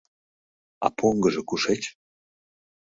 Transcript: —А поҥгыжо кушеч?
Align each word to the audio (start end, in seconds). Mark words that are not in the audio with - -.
—А 0.85 0.87
поҥгыжо 0.97 1.41
кушеч? 1.49 1.83